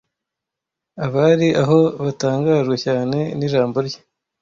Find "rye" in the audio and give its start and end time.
3.87-3.99